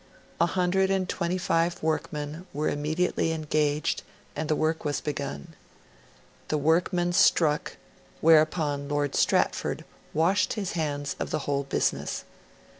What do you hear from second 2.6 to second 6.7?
immediately engaged, and the work was begun. The